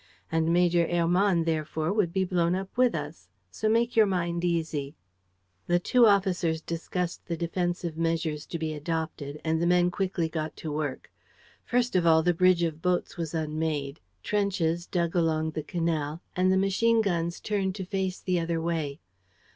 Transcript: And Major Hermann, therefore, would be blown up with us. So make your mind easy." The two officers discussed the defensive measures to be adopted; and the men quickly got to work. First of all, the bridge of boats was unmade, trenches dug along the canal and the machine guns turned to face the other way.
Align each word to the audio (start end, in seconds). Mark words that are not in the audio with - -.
And 0.31 0.51
Major 0.51 0.87
Hermann, 0.87 1.43
therefore, 1.43 1.93
would 1.93 2.11
be 2.11 2.23
blown 2.23 2.55
up 2.55 2.75
with 2.75 2.95
us. 2.95 3.29
So 3.51 3.69
make 3.69 3.95
your 3.95 4.07
mind 4.07 4.43
easy." 4.43 4.95
The 5.67 5.77
two 5.77 6.07
officers 6.07 6.59
discussed 6.59 7.27
the 7.27 7.37
defensive 7.37 7.95
measures 7.99 8.47
to 8.47 8.57
be 8.57 8.73
adopted; 8.73 9.39
and 9.45 9.61
the 9.61 9.67
men 9.67 9.91
quickly 9.91 10.27
got 10.27 10.55
to 10.57 10.71
work. 10.71 11.11
First 11.63 11.95
of 11.95 12.07
all, 12.07 12.23
the 12.23 12.33
bridge 12.33 12.63
of 12.63 12.81
boats 12.81 13.15
was 13.15 13.35
unmade, 13.35 13.99
trenches 14.23 14.87
dug 14.87 15.13
along 15.15 15.51
the 15.51 15.61
canal 15.61 16.23
and 16.35 16.51
the 16.51 16.57
machine 16.57 17.01
guns 17.03 17.39
turned 17.39 17.75
to 17.75 17.85
face 17.85 18.19
the 18.19 18.39
other 18.39 18.59
way. 18.59 19.01